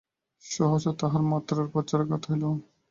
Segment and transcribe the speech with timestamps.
[0.45, 2.43] সহসা তাঁহার মাথায় বজ্রাঘাত হইল।